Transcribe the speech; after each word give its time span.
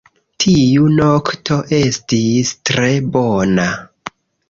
Tiu 0.43 0.87
nokto 1.03 1.59
estis 1.83 2.57
tre 2.73 2.91
bona 3.19 3.73